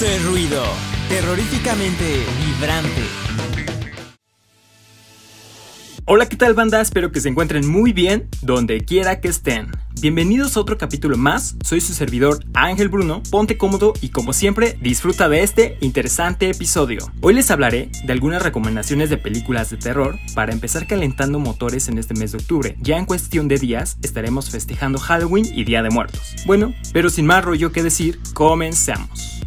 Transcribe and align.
Ruido, 0.00 0.62
terroríficamente 1.10 2.24
vibrante. 2.42 3.02
Hola, 6.06 6.26
¿qué 6.26 6.36
tal 6.36 6.54
banda? 6.54 6.80
Espero 6.80 7.12
que 7.12 7.20
se 7.20 7.28
encuentren 7.28 7.68
muy 7.68 7.92
bien 7.92 8.26
donde 8.40 8.80
quiera 8.80 9.20
que 9.20 9.28
estén. 9.28 9.70
Bienvenidos 10.00 10.56
a 10.56 10.60
otro 10.60 10.78
capítulo 10.78 11.18
más, 11.18 11.54
soy 11.62 11.82
su 11.82 11.92
servidor 11.92 12.42
Ángel 12.54 12.88
Bruno, 12.88 13.22
ponte 13.30 13.58
cómodo 13.58 13.92
y 14.00 14.08
como 14.08 14.32
siempre 14.32 14.78
disfruta 14.80 15.28
de 15.28 15.42
este 15.42 15.76
interesante 15.82 16.48
episodio. 16.48 17.00
Hoy 17.20 17.34
les 17.34 17.50
hablaré 17.50 17.90
de 18.02 18.12
algunas 18.14 18.42
recomendaciones 18.42 19.10
de 19.10 19.18
películas 19.18 19.68
de 19.68 19.76
terror 19.76 20.18
para 20.34 20.54
empezar 20.54 20.86
calentando 20.86 21.38
motores 21.38 21.90
en 21.90 21.98
este 21.98 22.14
mes 22.14 22.32
de 22.32 22.38
octubre. 22.38 22.76
Ya 22.80 22.96
en 22.96 23.04
cuestión 23.04 23.48
de 23.48 23.58
días 23.58 23.98
estaremos 24.02 24.48
festejando 24.48 24.98
Halloween 24.98 25.44
y 25.44 25.64
Día 25.64 25.82
de 25.82 25.90
Muertos. 25.90 26.36
Bueno, 26.46 26.72
pero 26.94 27.10
sin 27.10 27.26
más 27.26 27.44
rollo 27.44 27.70
que 27.70 27.82
decir, 27.82 28.18
comenzamos. 28.32 29.39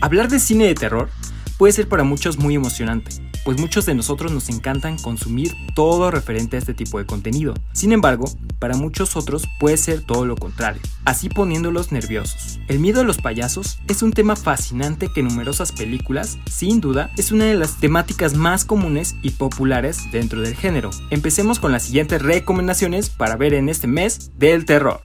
Hablar 0.00 0.28
de 0.28 0.40
cine 0.40 0.66
de 0.66 0.74
terror 0.74 1.10
puede 1.58 1.72
ser 1.72 1.88
para 1.88 2.04
muchos 2.04 2.38
muy 2.38 2.54
emocionante 2.54 3.30
pues 3.44 3.58
muchos 3.58 3.86
de 3.86 3.94
nosotros 3.94 4.32
nos 4.32 4.48
encantan 4.48 4.98
consumir 4.98 5.54
todo 5.74 6.10
referente 6.10 6.56
a 6.56 6.58
este 6.58 6.74
tipo 6.74 6.98
de 6.98 7.06
contenido. 7.06 7.54
Sin 7.72 7.92
embargo, 7.92 8.26
para 8.58 8.76
muchos 8.76 9.16
otros 9.16 9.48
puede 9.58 9.76
ser 9.76 10.02
todo 10.02 10.26
lo 10.26 10.36
contrario, 10.36 10.82
así 11.04 11.28
poniéndolos 11.28 11.92
nerviosos. 11.92 12.60
El 12.68 12.78
miedo 12.78 13.00
a 13.00 13.04
los 13.04 13.18
payasos 13.18 13.78
es 13.88 14.02
un 14.02 14.12
tema 14.12 14.36
fascinante 14.36 15.08
que 15.12 15.20
en 15.20 15.28
numerosas 15.28 15.72
películas, 15.72 16.38
sin 16.50 16.80
duda, 16.80 17.10
es 17.16 17.32
una 17.32 17.46
de 17.46 17.54
las 17.54 17.76
temáticas 17.78 18.34
más 18.34 18.64
comunes 18.64 19.16
y 19.22 19.30
populares 19.30 20.10
dentro 20.12 20.42
del 20.42 20.54
género. 20.54 20.90
Empecemos 21.10 21.58
con 21.58 21.72
las 21.72 21.84
siguientes 21.84 22.22
recomendaciones 22.22 23.08
para 23.10 23.36
ver 23.36 23.54
en 23.54 23.68
este 23.68 23.86
mes 23.86 24.30
del 24.38 24.64
terror. 24.64 25.02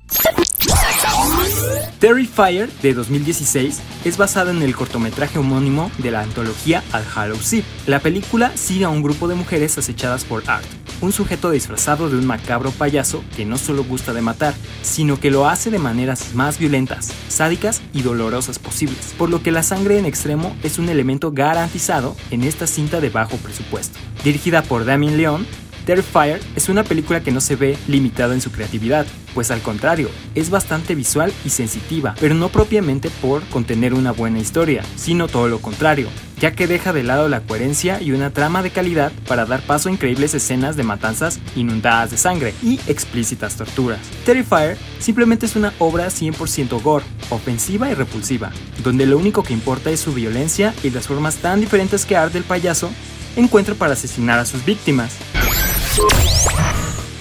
Terrifier 2.00 2.70
de 2.82 2.94
2016 2.94 3.80
es 4.04 4.18
basada 4.18 4.52
en 4.52 4.62
el 4.62 4.76
cortometraje 4.76 5.40
homónimo 5.40 5.90
de 5.98 6.12
la 6.12 6.22
antología 6.22 6.84
Al 6.92 7.06
Hallow 7.16 7.38
La 7.88 8.00
película 8.00 8.52
sigue 8.56 8.84
a 8.84 8.90
un 8.90 9.02
grupo 9.02 9.30
de 9.30 9.36
mujeres 9.36 9.78
acechadas 9.78 10.26
por 10.26 10.44
Art, 10.50 10.66
un 11.00 11.14
sujeto 11.14 11.52
disfrazado 11.52 12.10
de 12.10 12.18
un 12.18 12.26
macabro 12.26 12.72
payaso 12.72 13.24
que 13.38 13.46
no 13.46 13.58
solo 13.58 13.86
gusta 13.86 14.14
de 14.14 14.22
matar, 14.22 14.54
sino 14.82 15.22
que 15.22 15.32
lo 15.32 15.48
hace 15.48 15.72
de 15.72 15.80
maneras 15.80 16.36
más 16.36 16.60
violentas, 16.60 17.12
sádicas 17.30 17.82
y 17.94 18.02
dolorosas 18.02 18.60
posibles, 18.60 19.16
por 19.18 19.30
lo 19.30 19.42
que 19.42 19.52
la 19.52 19.64
sangre 19.64 19.98
en 19.98 20.06
extremo 20.06 20.56
es 20.64 20.78
un 20.78 20.90
elemento 20.90 21.32
garantizado 21.32 22.16
en 22.30 22.44
esta 22.44 22.68
cinta 22.68 23.00
de 23.00 23.10
bajo 23.10 23.38
presupuesto. 23.38 23.98
Dirigida 24.24 24.64
por 24.64 24.84
Damien 24.84 25.18
Leon, 25.18 25.46
Terrifier 25.86 26.42
es 26.56 26.68
una 26.68 26.84
película 26.84 27.22
que 27.22 27.32
no 27.32 27.40
se 27.40 27.56
ve 27.56 27.78
limitada 27.88 28.34
en 28.34 28.42
su 28.42 28.52
creatividad, 28.52 29.06
pues 29.36 29.52
al 29.52 29.62
contrario, 29.62 30.10
es 30.34 30.50
bastante 30.50 30.96
visual 30.96 31.32
y 31.46 31.50
sensitiva, 31.50 32.16
pero 32.20 32.34
no 32.34 32.50
propiamente 32.50 33.12
por 33.22 33.44
contener 33.50 33.94
una 33.94 34.12
buena 34.12 34.40
historia, 34.40 34.84
sino 34.96 35.28
todo 35.28 35.48
lo 35.48 35.60
contrario, 35.60 36.08
ya 36.40 36.54
que 36.54 36.66
deja 36.66 36.92
de 36.92 37.04
lado 37.04 37.30
la 37.30 37.42
coherencia 37.42 38.02
y 38.02 38.14
una 38.14 38.32
trama 38.32 38.64
de 38.64 38.72
calidad 38.72 39.12
para 39.28 39.46
dar 39.46 39.62
paso 39.62 39.90
a 39.90 39.92
increíbles 39.92 40.34
escenas 40.34 40.76
de 40.76 40.84
matanzas 40.84 41.40
inundadas 41.56 42.10
de 42.10 42.18
sangre 42.18 42.56
y 42.64 42.80
explícitas 42.88 43.56
torturas. 43.56 44.00
Terrifier 44.26 44.78
simplemente 44.98 45.46
es 45.46 45.56
una 45.56 45.72
obra 45.78 46.08
100% 46.08 46.82
gore, 46.82 47.06
ofensiva 47.30 47.92
y 47.92 47.94
repulsiva, 47.94 48.52
donde 48.84 49.06
lo 49.06 49.20
único 49.20 49.44
que 49.44 49.54
importa 49.54 49.92
es 49.92 50.00
su 50.00 50.14
violencia 50.14 50.74
y 50.84 50.90
las 50.90 51.06
formas 51.08 51.36
tan 51.36 51.62
diferentes 51.62 52.06
que 52.06 52.18
Art 52.18 52.34
payaso 52.48 52.90
encuentra 53.36 53.76
para 53.76 53.94
asesinar 53.94 54.40
a 54.40 54.46
sus 54.46 54.66
víctimas. 54.66 55.14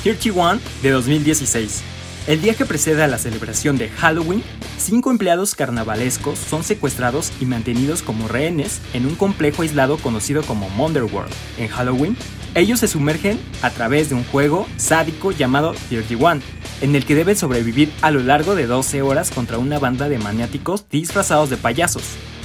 31 0.03 0.61
de 0.83 0.91
2016. 0.91 1.83
El 2.27 2.41
día 2.41 2.55
que 2.55 2.65
precede 2.65 3.03
a 3.03 3.07
la 3.09 3.19
celebración 3.19 3.77
de 3.77 3.89
Halloween, 3.91 4.43
cinco 4.79 5.11
empleados 5.11 5.55
carnavalescos 5.55 6.39
son 6.39 6.65
secuestrados 6.65 7.33
y 7.41 7.45
mantenidos 7.45 8.03
como 8.03 8.29
rehenes 8.29 8.81
en 8.95 9.07
un 9.07 9.15
complejo 9.15 9.63
aislado 9.63 9.99
conocido 9.99 10.43
como 10.43 10.69
World. 10.69 11.33
En 11.59 11.69
Halloween, 11.69 12.17
ellos 12.55 12.81
se 12.81 12.89
sumergen 12.89 13.39
a 13.63 13.71
través 13.71 14.09
de 14.09 14.15
un 14.15 14.25
juego 14.25 14.67
sádico 14.77 15.33
llamado 15.33 15.75
31, 15.89 16.41
en 16.81 16.97
el 16.97 17.05
que 17.05 17.15
deben 17.15 17.37
sobrevivir 17.37 17.93
a 18.01 18.11
lo 18.11 18.21
largo 18.21 18.55
de 18.55 18.67
12 18.67 19.03
horas 19.03 19.31
contra 19.31 19.59
una 19.59 19.79
banda 19.79 20.09
de 20.09 20.19
maniáticos 20.19 20.89
disfrazados 20.89 21.51
de 21.51 21.57
payasos. 21.57 22.05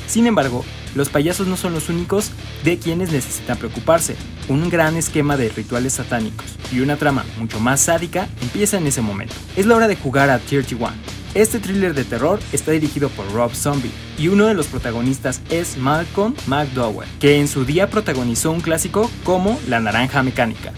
Sin 0.10 0.26
embargo, 0.26 0.66
los 0.96 1.10
payasos 1.10 1.46
no 1.46 1.56
son 1.56 1.74
los 1.74 1.88
únicos 1.88 2.32
de 2.64 2.80
quienes 2.80 3.12
necesitan 3.12 3.60
preocuparse. 3.60 4.16
Un 4.48 4.72
gran 4.72 4.98
esquema 4.98 5.38
de 5.38 5.50
rituales 5.50 5.94
satánicos 5.94 6.48
y 6.72 6.80
una 6.80 6.98
trama 6.98 7.24
mucho 7.38 7.60
más 7.60 7.82
sádica 7.82 8.28
empieza 8.42 8.78
en 8.78 8.88
ese 8.88 9.02
momento. 9.02 9.36
Es 9.56 9.68
la 9.68 9.76
hora 9.76 9.88
de 9.88 9.96
jugar 9.96 10.32
a 10.32 10.40
31. 10.40 10.92
Este 11.36 11.60
thriller 11.60 11.94
de 11.94 12.06
terror 12.06 12.40
está 12.52 12.72
dirigido 12.72 13.10
por 13.10 13.32
Rob 13.32 13.54
Zombie 13.54 13.92
y 14.18 14.30
uno 14.30 14.48
de 14.48 14.56
los 14.56 14.66
protagonistas 14.66 15.42
es 15.52 15.78
Malcolm 15.78 16.34
McDowell, 16.48 17.08
que 17.20 17.40
en 17.40 17.48
su 17.48 17.64
día 17.64 17.92
protagonizó 17.92 18.50
un 18.52 18.62
clásico 18.62 19.12
como 19.24 19.60
La 19.68 19.80
Naranja 19.80 20.24
Mecánica. 20.24 20.74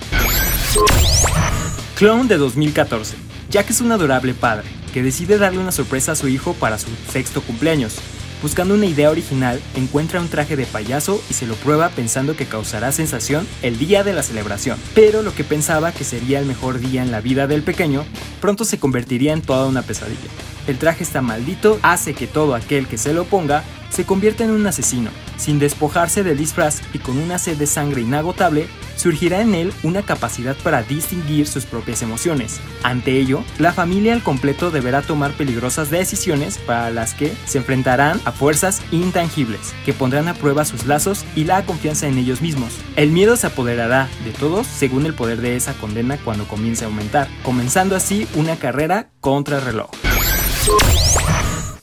Clone 1.96 2.28
de 2.28 2.36
2014. 2.36 3.16
Jack 3.50 3.70
es 3.70 3.80
un 3.80 3.94
adorable 3.94 4.34
padre 4.34 4.68
que 4.94 5.02
decide 5.02 5.38
darle 5.38 5.60
una 5.60 5.72
sorpresa 5.72 6.12
a 6.12 6.16
su 6.16 6.28
hijo 6.28 6.54
para 6.54 6.78
su 6.78 6.90
sexto 7.10 7.42
cumpleaños. 7.42 7.96
Buscando 8.42 8.74
una 8.74 8.88
idea 8.88 9.12
original, 9.12 9.62
encuentra 9.76 10.20
un 10.20 10.28
traje 10.28 10.56
de 10.56 10.66
payaso 10.66 11.22
y 11.30 11.34
se 11.34 11.46
lo 11.46 11.54
prueba 11.54 11.90
pensando 11.90 12.36
que 12.36 12.48
causará 12.48 12.92
sensación 12.92 13.48
el 13.62 13.78
día 13.78 14.04
de 14.04 14.14
la 14.14 14.24
celebración. 14.24 14.80
Pero 14.96 15.22
lo 15.22 15.36
que 15.36 15.44
pensaba 15.44 15.92
que 15.92 16.04
sería 16.04 16.40
el 16.40 16.48
mejor 16.48 16.80
día 16.80 17.04
en 17.04 17.12
la 17.12 17.22
vida 17.22 17.46
del 17.46 17.62
pequeño, 17.62 18.04
pronto 18.40 18.66
se 18.66 18.80
convertiría 18.80 19.34
en 19.34 19.44
toda 19.44 19.68
una 19.68 19.84
pesadilla. 19.84 20.18
El 20.66 20.80
traje 20.80 21.04
está 21.04 21.22
maldito, 21.22 21.80
hace 21.84 22.16
que 22.16 22.26
todo 22.26 22.56
aquel 22.56 22.88
que 22.88 22.98
se 22.98 23.14
lo 23.14 23.26
ponga 23.26 23.64
se 23.92 24.06
convierta 24.06 24.44
en 24.44 24.52
un 24.52 24.66
asesino. 24.66 25.12
Sin 25.42 25.58
despojarse 25.58 26.24
del 26.24 26.38
disfraz 26.38 26.82
y 26.94 27.00
con 27.00 27.18
una 27.18 27.40
sed 27.40 27.58
de 27.58 27.66
sangre 27.66 28.02
inagotable, 28.02 28.68
surgirá 28.96 29.42
en 29.42 29.56
él 29.56 29.74
una 29.82 30.04
capacidad 30.04 30.56
para 30.58 30.84
distinguir 30.84 31.48
sus 31.48 31.66
propias 31.66 32.04
emociones. 32.04 32.60
Ante 32.84 33.18
ello, 33.18 33.44
la 33.58 33.74
familia 33.74 34.14
al 34.14 34.22
completo 34.22 34.70
deberá 34.70 35.02
tomar 35.02 35.32
peligrosas 35.32 35.90
decisiones 35.90 36.60
para 36.60 36.92
las 36.92 37.16
que 37.16 37.34
se 37.46 37.58
enfrentarán 37.58 38.22
a 38.24 38.32
fuerzas 38.32 38.84
intangibles, 38.92 39.74
que 39.84 39.94
pondrán 39.94 40.28
a 40.28 40.36
prueba 40.36 40.64
sus 40.64 40.86
lazos 40.86 41.26
y 41.36 41.46
la 41.46 41.66
confianza 41.66 42.06
en 42.06 42.20
ellos 42.20 42.44
mismos. 42.44 42.78
El 42.96 43.10
miedo 43.10 43.36
se 43.36 43.48
apoderará 43.48 44.10
de 44.24 44.34
todos 44.34 44.68
según 44.68 45.08
el 45.08 45.16
poder 45.16 45.42
de 45.42 45.56
esa 45.56 45.74
condena 45.74 46.18
cuando 46.18 46.48
comience 46.48 46.86
a 46.86 46.88
aumentar, 46.88 47.28
comenzando 47.42 47.96
así 47.96 48.28
una 48.36 48.58
carrera 48.58 49.10
contra 49.22 49.58
el 49.58 49.64
reloj. 49.64 49.90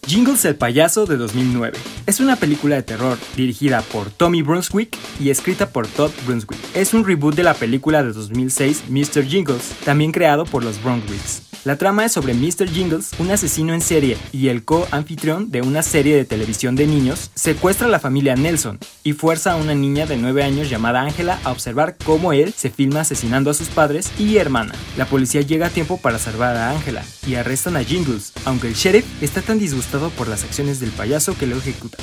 Jingles 0.07 0.45
el 0.45 0.55
payaso 0.55 1.07
de 1.07 1.17
2009. 1.17 1.98
Es 2.09 2.21
una 2.21 2.37
película 2.37 2.77
de 2.77 2.83
terror 2.83 3.19
dirigida 3.37 3.83
por 3.83 4.11
Tommy 4.11 4.41
Brunswick 4.41 4.97
y 5.21 5.29
escrita 5.29 5.69
por 5.69 5.87
Todd 5.87 6.11
Brunswick. 6.27 6.59
Es 6.75 6.95
un 6.95 7.07
reboot 7.07 7.35
de 7.35 7.43
la 7.43 7.53
película 7.53 8.03
de 8.03 8.15
2006 8.15 8.85
Mr. 8.89 9.27
Jingles, 9.27 9.75
también 9.85 10.11
creado 10.11 10.47
por 10.47 10.65
los 10.65 10.83
Brunswicks. 10.83 11.43
La 11.65 11.77
trama 11.77 12.07
es 12.07 12.13
sobre 12.13 12.33
Mr. 12.33 12.67
Jingles, 12.71 13.11
un 13.19 13.31
asesino 13.31 13.75
en 13.75 13.83
serie 13.83 14.17
y 14.33 14.49
el 14.49 14.65
co-anfitrión 14.65 15.51
de 15.51 15.61
una 15.61 15.83
serie 15.83 16.17
de 16.17 16.25
televisión 16.25 16.77
de 16.77 16.87
niños, 16.87 17.31
secuestra 17.35 17.89
a 17.89 17.91
la 17.91 18.01
familia 18.01 18.37
Nelson 18.37 18.79
y 19.05 19.13
fuerza 19.13 19.53
a 19.53 19.57
una 19.57 19.75
niña 19.75 20.07
de 20.07 20.17
9 20.17 20.45
años 20.45 20.71
llamada 20.71 21.03
Angela 21.03 21.39
a 21.45 21.51
observar 21.51 21.97
cómo 22.03 22.33
él 22.33 22.55
se 22.57 22.71
filma 22.71 23.01
asesinando 23.01 23.51
a 23.51 23.55
sus 23.55 23.69
padres 23.69 24.11
y 24.19 24.39
hermana. 24.39 24.73
La 24.97 25.05
policía 25.05 25.43
llega 25.43 25.67
a 25.67 25.71
tiempo 25.71 25.99
para 25.99 26.19
salvar 26.19 26.57
a 26.57 26.71
Angela 26.71 27.05
y 27.27 27.35
arrestan 27.35 27.77
a 27.77 27.85
Jingles, 27.85 28.33
aunque 28.47 28.69
el 28.69 28.75
sheriff 28.75 29.05
está 29.21 29.43
tan 29.43 29.59
disgustado 29.59 30.09
por 30.11 30.29
las 30.29 30.45
acciones 30.45 30.81
del 30.81 30.91
payaso 30.93 31.37
que 31.37 31.47
lo 31.47 31.59
ejecuta. 31.59 31.98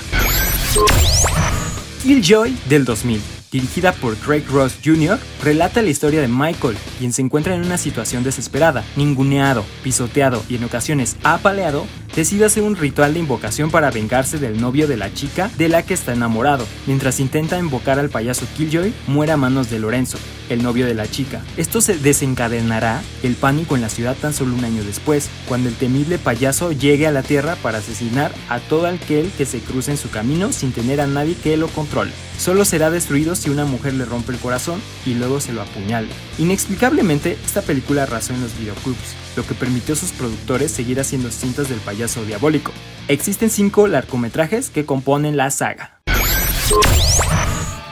Killjoy 2.04 2.56
del 2.70 2.86
2000 2.86 3.36
dirigida 3.56 3.94
por 3.94 4.18
Craig 4.18 4.44
Ross 4.52 4.78
Jr., 4.84 5.18
relata 5.42 5.82
la 5.82 5.90
historia 5.90 6.20
de 6.20 6.28
Michael, 6.28 6.76
quien 7.00 7.14
se 7.14 7.22
encuentra 7.22 7.56
en 7.56 7.64
una 7.64 7.78
situación 7.78 8.22
desesperada, 8.22 8.84
ninguneado, 8.98 9.64
pisoteado 9.82 10.44
y 10.50 10.58
en 10.58 10.66
ocasiones 10.66 11.16
apaleado, 11.24 11.86
decide 12.16 12.46
hacer 12.46 12.64
un 12.64 12.76
ritual 12.76 13.14
de 13.14 13.20
invocación 13.20 13.72
para 13.72 13.92
vengarse 13.92 14.38
del 14.38 14.60
novio 14.60 14.88
de 14.88 14.98
la 14.98 15.14
chica 15.14 15.50
de 15.58 15.70
la 15.70 15.84
que 15.84 15.94
está 15.94 16.14
enamorado. 16.14 16.66
Mientras 16.88 17.20
intenta 17.20 17.60
invocar 17.60 18.00
al 18.00 18.10
payaso 18.10 18.46
Killjoy, 18.56 18.94
muere 19.08 19.34
a 19.34 19.38
manos 19.38 19.70
de 19.70 19.80
Lorenzo, 19.80 20.18
el 20.50 20.64
novio 20.64 20.86
de 20.86 20.94
la 20.94 21.10
chica. 21.10 21.44
Esto 21.58 21.82
se 21.82 21.98
desencadenará 21.98 23.02
el 23.24 23.36
pánico 23.36 23.76
en 23.76 23.82
la 23.82 23.90
ciudad 23.90 24.16
tan 24.16 24.34
solo 24.34 24.56
un 24.56 24.64
año 24.64 24.84
después, 24.84 25.30
cuando 25.48 25.70
el 25.70 25.76
temible 25.76 26.18
payaso 26.18 26.72
llegue 26.72 27.08
a 27.08 27.12
la 27.12 27.24
Tierra 27.24 27.56
para 27.62 27.80
asesinar 27.80 28.32
a 28.50 28.60
todo 28.60 28.88
aquel 28.88 29.32
que 29.38 29.46
se 29.46 29.60
cruce 29.60 29.92
en 29.92 29.98
su 29.98 30.10
camino 30.10 30.52
sin 30.52 30.72
tener 30.72 31.02
a 31.02 31.08
nadie 31.08 31.36
que 31.36 31.58
lo 31.58 31.68
controle. 31.68 32.12
Solo 32.38 32.66
será 32.66 32.92
destruido 32.92 33.36
si 33.36 33.50
una 33.50 33.66
mujer 33.66 33.94
le 33.94 34.06
rompe 34.06 34.34
el 34.34 34.40
corazón 34.40 34.82
y 35.06 35.14
luego 35.14 35.40
se 35.40 35.54
lo 35.54 35.62
apuñale. 35.62 36.10
Inexplicablemente, 36.38 37.38
esta 37.46 37.62
película 37.62 38.04
arrasó 38.04 38.34
en 38.34 38.42
los 38.42 38.58
videoclubs 38.58 39.16
lo 39.36 39.46
que 39.46 39.54
permitió 39.54 39.96
a 39.96 39.98
sus 39.98 40.12
productores 40.12 40.72
seguir 40.72 41.00
haciendo 41.00 41.30
cintas 41.30 41.68
del 41.68 41.80
payaso 41.80 42.05
diabólico. 42.08 42.72
Existen 43.08 43.50
cinco 43.50 43.88
largometrajes 43.88 44.70
que 44.70 44.86
componen 44.86 45.38
la 45.38 45.52
saga. 45.52 46.02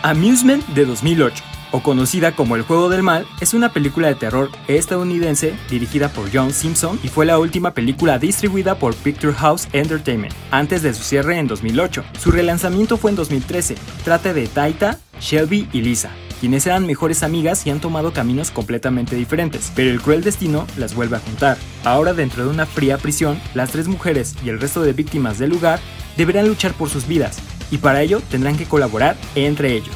Amusement 0.03 0.65
de 0.67 0.85
2008 0.85 1.43
o 1.73 1.81
conocida 1.81 2.33
como 2.33 2.55
El 2.55 2.61
Juego 2.61 2.87
del 2.87 3.03
Mal, 3.03 3.25
es 3.41 3.53
una 3.53 3.73
película 3.73 4.07
de 4.07 4.15
terror 4.15 4.49
estadounidense 4.67 5.55
dirigida 5.69 6.07
por 6.07 6.29
John 6.31 6.53
Simpson 6.53 6.99
y 7.03 7.07
fue 7.07 7.25
la 7.25 7.39
última 7.39 7.73
película 7.73 8.19
distribuida 8.19 8.75
por 8.75 8.95
Picture 8.95 9.33
House 9.33 9.67
Entertainment, 9.73 10.33
antes 10.51 10.83
de 10.83 10.93
su 10.93 11.03
cierre 11.03 11.39
en 11.39 11.47
2008. 11.47 12.03
Su 12.19 12.31
relanzamiento 12.31 12.97
fue 12.97 13.09
en 13.09 13.17
2013. 13.17 13.75
Trata 14.03 14.33
de 14.33 14.47
Taita, 14.47 14.99
Shelby 15.19 15.67
y 15.73 15.81
Lisa, 15.81 16.11
quienes 16.43 16.65
eran 16.65 16.85
mejores 16.85 17.23
amigas 17.23 17.65
y 17.65 17.69
han 17.69 17.79
tomado 17.79 18.11
caminos 18.11 18.51
completamente 18.51 19.15
diferentes, 19.15 19.71
pero 19.73 19.89
el 19.89 20.01
cruel 20.01 20.25
destino 20.25 20.67
las 20.75 20.93
vuelve 20.93 21.15
a 21.15 21.21
juntar. 21.21 21.57
Ahora 21.85 22.13
dentro 22.13 22.43
de 22.43 22.49
una 22.49 22.65
fría 22.65 22.97
prisión, 22.97 23.39
las 23.53 23.71
tres 23.71 23.87
mujeres 23.87 24.35
y 24.43 24.49
el 24.49 24.59
resto 24.59 24.81
de 24.83 24.91
víctimas 24.91 25.39
del 25.39 25.51
lugar 25.51 25.79
deberán 26.17 26.49
luchar 26.49 26.73
por 26.73 26.89
sus 26.89 27.07
vidas, 27.07 27.37
y 27.71 27.77
para 27.77 28.01
ello 28.01 28.21
tendrán 28.29 28.57
que 28.57 28.65
colaborar 28.65 29.15
entre 29.35 29.71
ellos. 29.71 29.95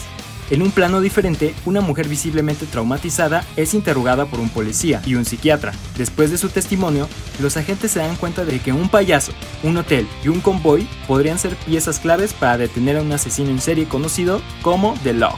En 0.50 0.62
un 0.62 0.72
plano 0.72 1.02
diferente, 1.02 1.54
una 1.66 1.82
mujer 1.82 2.08
visiblemente 2.08 2.66
traumatizada 2.66 3.44
es 3.58 3.74
interrogada 3.74 4.26
por 4.26 4.40
un 4.40 4.48
policía 4.48 5.02
y 5.06 5.16
un 5.16 5.26
psiquiatra. 5.26 5.74
Después 5.98 6.32
de 6.32 6.38
su 6.38 6.48
testimonio, 6.48 7.10
los 7.42 7.58
agentes 7.58 7.92
se 7.92 8.00
dan 8.00 8.16
cuenta 8.16 8.46
de 8.46 8.60
que 8.60 8.72
un 8.72 8.88
payaso, 8.88 9.34
un 9.64 9.76
hotel 9.76 10.08
y 10.24 10.30
un 10.30 10.40
convoy 10.40 10.88
podrían 11.10 11.40
ser 11.40 11.58
piezas 11.58 12.00
claves 12.00 12.32
para 12.32 12.58
detener 12.58 12.96
a 12.96 13.02
un 13.02 13.12
asesino 13.12 13.50
en 13.50 13.60
serie 13.60 13.90
conocido 13.90 14.42
como 14.62 14.94
The 15.04 15.12
Law. 15.12 15.36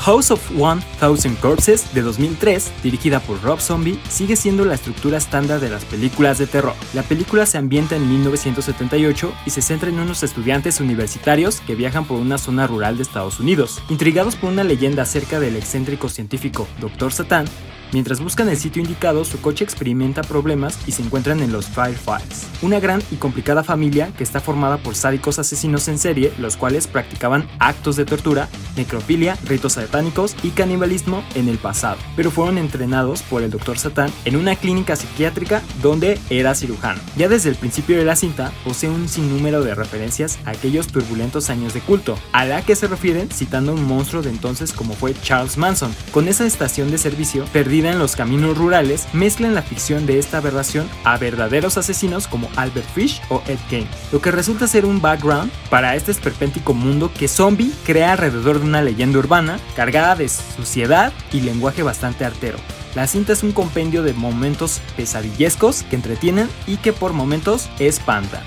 House 0.00 0.30
of 0.30 0.40
One 0.58 0.80
Thousand 0.98 1.38
Corpses 1.40 1.92
de 1.92 2.00
2003, 2.00 2.72
dirigida 2.82 3.20
por 3.20 3.42
Rob 3.42 3.60
Zombie, 3.60 4.00
sigue 4.08 4.34
siendo 4.34 4.64
la 4.64 4.74
estructura 4.74 5.18
estándar 5.18 5.60
de 5.60 5.68
las 5.68 5.84
películas 5.84 6.38
de 6.38 6.46
terror. 6.46 6.74
La 6.94 7.02
película 7.02 7.44
se 7.44 7.58
ambienta 7.58 7.96
en 7.96 8.08
1978 8.08 9.32
y 9.44 9.50
se 9.50 9.60
centra 9.60 9.90
en 9.90 10.00
unos 10.00 10.22
estudiantes 10.22 10.80
universitarios 10.80 11.60
que 11.60 11.74
viajan 11.74 12.06
por 12.06 12.18
una 12.18 12.38
zona 12.38 12.66
rural 12.66 12.96
de 12.96 13.02
Estados 13.02 13.40
Unidos. 13.40 13.82
Intrigados 13.90 14.36
por 14.36 14.50
una 14.50 14.64
leyenda 14.64 15.02
acerca 15.02 15.38
del 15.38 15.56
excéntrico 15.56 16.08
científico 16.08 16.66
Dr. 16.80 17.12
Satan, 17.12 17.46
Mientras 17.92 18.20
buscan 18.20 18.48
el 18.48 18.56
sitio 18.56 18.80
indicado, 18.80 19.24
su 19.24 19.40
coche 19.40 19.64
experimenta 19.64 20.22
problemas 20.22 20.78
y 20.86 20.92
se 20.92 21.02
encuentran 21.02 21.40
en 21.40 21.50
los 21.50 21.66
Firefights, 21.66 22.46
una 22.62 22.78
gran 22.78 23.02
y 23.10 23.16
complicada 23.16 23.64
familia 23.64 24.12
que 24.16 24.22
está 24.22 24.38
formada 24.40 24.76
por 24.78 24.94
sádicos 24.94 25.40
asesinos 25.40 25.88
en 25.88 25.98
serie, 25.98 26.32
los 26.38 26.56
cuales 26.56 26.86
practicaban 26.86 27.48
actos 27.58 27.96
de 27.96 28.04
tortura, 28.04 28.48
necrofilia, 28.76 29.36
ritos 29.44 29.72
satánicos 29.72 30.36
y 30.44 30.50
canibalismo 30.50 31.24
en 31.34 31.48
el 31.48 31.58
pasado, 31.58 31.98
pero 32.14 32.30
fueron 32.30 32.58
entrenados 32.58 33.22
por 33.22 33.42
el 33.42 33.50
Dr. 33.50 33.76
Satán 33.76 34.12
en 34.24 34.36
una 34.36 34.54
clínica 34.54 34.94
psiquiátrica 34.94 35.60
donde 35.82 36.18
era 36.30 36.54
cirujano. 36.54 37.00
Ya 37.16 37.28
desde 37.28 37.50
el 37.50 37.56
principio 37.56 37.98
de 37.98 38.04
la 38.04 38.14
cinta 38.14 38.52
posee 38.64 38.88
un 38.88 39.08
sinnúmero 39.08 39.62
de 39.62 39.74
referencias 39.74 40.38
a 40.44 40.50
aquellos 40.50 40.86
turbulentos 40.86 41.50
años 41.50 41.74
de 41.74 41.80
culto, 41.80 42.16
a 42.32 42.44
la 42.44 42.62
que 42.62 42.76
se 42.76 42.86
refieren 42.86 43.28
citando 43.30 43.72
un 43.72 43.84
monstruo 43.84 44.22
de 44.22 44.30
entonces 44.30 44.72
como 44.72 44.94
fue 44.94 45.12
Charles 45.22 45.56
Manson. 45.56 45.92
Con 46.12 46.28
esa 46.28 46.46
estación 46.46 46.92
de 46.92 46.98
servicio 46.98 47.44
perdida 47.52 47.79
en 47.86 47.98
los 47.98 48.16
caminos 48.16 48.56
rurales, 48.56 49.06
mezclan 49.12 49.54
la 49.54 49.62
ficción 49.62 50.06
de 50.06 50.18
esta 50.18 50.38
aberración 50.38 50.88
a 51.04 51.16
verdaderos 51.16 51.78
asesinos 51.78 52.26
como 52.26 52.48
Albert 52.56 52.88
Fish 52.94 53.20
o 53.28 53.42
Ed 53.46 53.58
Gein, 53.68 53.86
lo 54.12 54.20
que 54.20 54.30
resulta 54.30 54.66
ser 54.66 54.84
un 54.84 55.00
background 55.00 55.50
para 55.70 55.96
este 55.96 56.10
esperpéntico 56.10 56.74
mundo 56.74 57.10
que 57.16 57.28
Zombie 57.28 57.72
crea 57.84 58.12
alrededor 58.12 58.60
de 58.60 58.66
una 58.66 58.82
leyenda 58.82 59.18
urbana 59.18 59.58
cargada 59.76 60.16
de 60.16 60.28
suciedad 60.28 61.12
y 61.32 61.40
lenguaje 61.40 61.82
bastante 61.82 62.24
artero. 62.24 62.58
La 62.94 63.06
cinta 63.06 63.32
es 63.32 63.42
un 63.42 63.52
compendio 63.52 64.02
de 64.02 64.14
momentos 64.14 64.80
pesadillescos 64.96 65.84
que 65.84 65.96
entretienen 65.96 66.48
y 66.66 66.78
que 66.78 66.92
por 66.92 67.12
momentos 67.12 67.70
espantan. 67.78 68.42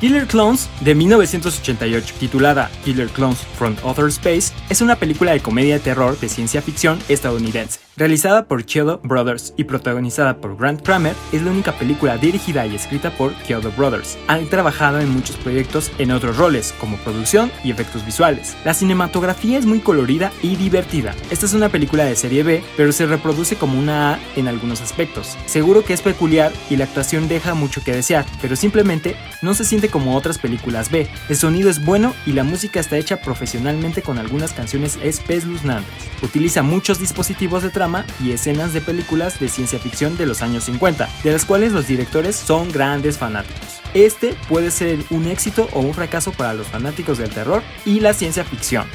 Killer 0.00 0.26
Clones 0.26 0.68
de 0.80 0.94
1988, 0.94 2.14
titulada 2.18 2.70
Killer 2.84 3.08
Clones 3.08 3.38
from 3.56 3.76
Other 3.82 4.08
Space, 4.08 4.52
es 4.68 4.80
una 4.80 4.96
película 4.96 5.32
de 5.32 5.40
comedia 5.40 5.74
de 5.74 5.80
terror 5.80 6.18
de 6.18 6.28
ciencia 6.28 6.60
ficción 6.60 6.98
estadounidense. 7.08 7.83
Realizada 7.96 8.48
por 8.48 8.66
Chiodo 8.66 9.00
Brothers 9.04 9.54
y 9.56 9.64
protagonizada 9.64 10.38
por 10.38 10.56
Grant 10.56 10.82
Kramer, 10.82 11.14
es 11.30 11.42
la 11.42 11.52
única 11.52 11.70
película 11.78 12.18
dirigida 12.18 12.66
y 12.66 12.74
escrita 12.74 13.10
por 13.16 13.32
Chiodo 13.44 13.70
Brothers. 13.70 14.18
Han 14.26 14.48
trabajado 14.48 14.98
en 14.98 15.10
muchos 15.10 15.36
proyectos 15.36 15.92
en 15.98 16.10
otros 16.10 16.36
roles, 16.36 16.74
como 16.80 16.96
producción 16.96 17.52
y 17.62 17.70
efectos 17.70 18.04
visuales. 18.04 18.56
La 18.64 18.74
cinematografía 18.74 19.58
es 19.58 19.64
muy 19.64 19.78
colorida 19.78 20.32
y 20.42 20.56
divertida. 20.56 21.14
Esta 21.30 21.46
es 21.46 21.54
una 21.54 21.68
película 21.68 22.04
de 22.04 22.16
serie 22.16 22.42
B, 22.42 22.64
pero 22.76 22.90
se 22.90 23.06
reproduce 23.06 23.54
como 23.54 23.78
una 23.78 24.14
A 24.14 24.18
en 24.34 24.48
algunos 24.48 24.80
aspectos. 24.80 25.38
Seguro 25.46 25.84
que 25.84 25.92
es 25.92 26.02
peculiar 26.02 26.50
y 26.70 26.74
la 26.74 26.86
actuación 26.86 27.28
deja 27.28 27.54
mucho 27.54 27.80
que 27.84 27.92
desear, 27.92 28.26
pero 28.42 28.56
simplemente 28.56 29.14
no 29.40 29.54
se 29.54 29.64
siente 29.64 29.88
como 29.88 30.16
otras 30.16 30.38
películas 30.38 30.90
B. 30.90 31.06
El 31.28 31.36
sonido 31.36 31.70
es 31.70 31.84
bueno 31.84 32.12
y 32.26 32.32
la 32.32 32.42
música 32.42 32.80
está 32.80 32.96
hecha 32.96 33.20
profesionalmente 33.20 34.02
con 34.02 34.18
algunas 34.18 34.52
canciones 34.52 34.98
espeluznantes. 35.00 35.94
Utiliza 36.22 36.64
muchos 36.64 36.98
dispositivos 36.98 37.62
de 37.62 37.70
trabajo 37.70 37.83
y 38.20 38.32
escenas 38.32 38.72
de 38.72 38.80
películas 38.80 39.38
de 39.38 39.48
ciencia 39.48 39.78
ficción 39.78 40.16
de 40.16 40.26
los 40.26 40.42
años 40.42 40.64
50, 40.64 41.08
de 41.22 41.32
las 41.32 41.44
cuales 41.44 41.72
los 41.72 41.86
directores 41.86 42.36
son 42.36 42.72
grandes 42.72 43.18
fanáticos. 43.18 43.80
Este 43.92 44.34
puede 44.48 44.70
ser 44.70 44.98
un 45.10 45.26
éxito 45.26 45.68
o 45.72 45.80
un 45.80 45.94
fracaso 45.94 46.32
para 46.32 46.54
los 46.54 46.66
fanáticos 46.66 47.18
del 47.18 47.30
terror 47.30 47.62
y 47.84 48.00
la 48.00 48.14
ciencia 48.14 48.44
ficción. 48.44 48.86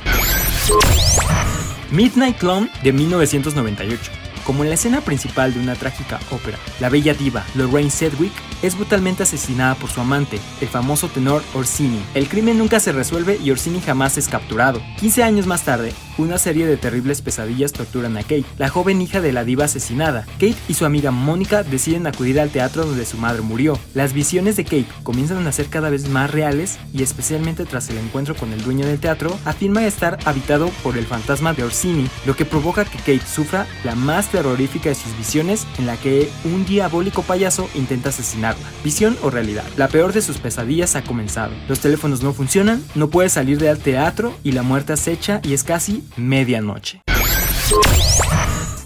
Midnight 1.91 2.37
Clown 2.37 2.69
de 2.83 2.93
1998 2.93 4.11
como 4.49 4.63
en 4.63 4.69
la 4.69 4.75
escena 4.75 5.01
principal 5.01 5.53
de 5.53 5.59
una 5.59 5.75
trágica 5.75 6.19
ópera, 6.31 6.57
la 6.79 6.89
bella 6.89 7.13
diva 7.13 7.45
Lorraine 7.53 7.91
Sedgwick 7.91 8.33
es 8.63 8.75
brutalmente 8.75 9.21
asesinada 9.21 9.75
por 9.75 9.91
su 9.91 10.01
amante, 10.01 10.39
el 10.59 10.67
famoso 10.67 11.07
tenor 11.07 11.43
Orsini. 11.53 12.01
El 12.15 12.27
crimen 12.27 12.57
nunca 12.57 12.79
se 12.79 12.91
resuelve 12.91 13.37
y 13.43 13.51
Orsini 13.51 13.79
jamás 13.79 14.17
es 14.17 14.27
capturado. 14.27 14.81
15 14.99 15.21
años 15.21 15.45
más 15.45 15.65
tarde, 15.65 15.93
una 16.19 16.37
serie 16.37 16.67
de 16.67 16.77
terribles 16.77 17.21
pesadillas 17.21 17.71
torturan 17.71 18.17
a 18.17 18.21
Kate, 18.21 18.45
la 18.57 18.69
joven 18.69 19.01
hija 19.01 19.21
de 19.21 19.31
la 19.31 19.45
diva 19.45 19.65
asesinada. 19.65 20.25
Kate 20.33 20.55
y 20.67 20.73
su 20.73 20.85
amiga 20.85 21.11
Mónica 21.11 21.63
deciden 21.63 22.07
acudir 22.07 22.39
al 22.39 22.49
teatro 22.49 22.85
donde 22.85 23.05
su 23.05 23.17
madre 23.17 23.41
murió. 23.41 23.79
Las 23.93 24.13
visiones 24.13 24.57
de 24.57 24.65
Kate 24.65 24.87
comienzan 25.03 25.47
a 25.47 25.51
ser 25.51 25.67
cada 25.67 25.89
vez 25.89 26.09
más 26.09 26.29
reales 26.29 26.77
y 26.93 27.03
especialmente 27.03 27.65
tras 27.65 27.89
el 27.89 27.97
encuentro 27.97 28.35
con 28.35 28.51
el 28.51 28.61
dueño 28.63 28.85
del 28.85 28.99
teatro, 28.99 29.37
afirma 29.45 29.85
estar 29.85 30.19
habitado 30.25 30.69
por 30.83 30.97
el 30.97 31.05
fantasma 31.05 31.53
de 31.53 31.63
Orsini, 31.63 32.09
lo 32.25 32.35
que 32.35 32.45
provoca 32.45 32.85
que 32.85 32.97
Kate 32.97 33.21
sufra 33.25 33.65
la 33.83 33.95
más 33.95 34.29
terrorífica 34.29 34.89
de 34.89 34.95
sus 34.95 35.17
visiones 35.17 35.65
en 35.77 35.85
la 35.85 35.95
que 35.97 36.29
un 36.43 36.65
diabólico 36.65 37.23
payaso 37.23 37.69
intenta 37.75 38.09
asesinarla. 38.09 38.67
Visión 38.83 39.17
o 39.21 39.29
realidad. 39.29 39.63
La 39.77 39.87
peor 39.87 40.11
de 40.11 40.21
sus 40.21 40.37
pesadillas 40.37 40.95
ha 40.95 41.03
comenzado. 41.03 41.53
Los 41.67 41.79
teléfonos 41.79 42.23
no 42.23 42.33
funcionan, 42.33 42.83
no 42.95 43.09
puede 43.09 43.29
salir 43.29 43.57
del 43.57 43.79
teatro 43.79 44.33
y 44.43 44.51
la 44.51 44.63
muerte 44.63 44.93
acecha 44.93 45.39
y 45.43 45.53
es 45.53 45.63
casi 45.63 46.03
medianoche. 46.17 47.01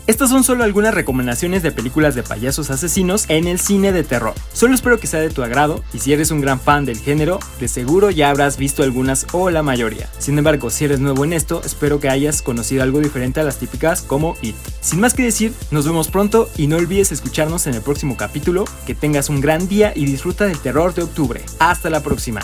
Estas 0.05 0.29
son 0.29 0.43
solo 0.43 0.65
algunas 0.65 0.93
recomendaciones 0.93 1.63
de 1.63 1.71
películas 1.71 2.13
de 2.13 2.23
payasos 2.23 2.69
asesinos 2.69 3.23
en 3.29 3.47
el 3.47 3.57
cine 3.57 3.93
de 3.93 4.03
terror. 4.03 4.33
Solo 4.51 4.75
espero 4.75 4.99
que 4.99 5.07
sea 5.07 5.21
de 5.21 5.29
tu 5.29 5.43
agrado 5.43 5.81
y 5.93 5.99
si 5.99 6.11
eres 6.11 6.29
un 6.29 6.41
gran 6.41 6.59
fan 6.59 6.83
del 6.83 6.99
género, 6.99 7.39
de 7.61 7.69
seguro 7.69 8.11
ya 8.11 8.29
habrás 8.29 8.57
visto 8.57 8.83
algunas 8.83 9.25
o 9.31 9.49
la 9.49 9.63
mayoría. 9.63 10.09
Sin 10.19 10.37
embargo, 10.37 10.69
si 10.69 10.83
eres 10.83 10.99
nuevo 10.99 11.23
en 11.23 11.31
esto, 11.31 11.61
espero 11.63 12.01
que 12.01 12.09
hayas 12.09 12.41
conocido 12.41 12.83
algo 12.83 12.99
diferente 12.99 13.39
a 13.39 13.43
las 13.43 13.59
típicas 13.59 14.01
como 14.01 14.35
It. 14.41 14.57
Sin 14.81 14.99
más 14.99 15.13
que 15.13 15.23
decir, 15.23 15.53
nos 15.71 15.85
vemos 15.85 16.09
pronto 16.09 16.49
y 16.57 16.67
no 16.67 16.75
olvides 16.75 17.13
escucharnos 17.13 17.65
en 17.67 17.75
el 17.75 17.81
próximo 17.81 18.17
capítulo. 18.17 18.65
Que 18.85 18.95
tengas 18.95 19.29
un 19.29 19.39
gran 19.39 19.69
día 19.69 19.93
y 19.95 20.05
disfruta 20.05 20.47
del 20.47 20.59
terror 20.59 20.93
de 20.93 21.03
octubre. 21.03 21.41
Hasta 21.59 21.89
la 21.89 22.03
próxima. 22.03 22.41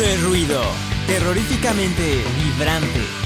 Esto 0.00 0.12
es 0.14 0.22
ruido, 0.22 0.62
terroríficamente 1.06 2.24
vibrante. 2.34 3.19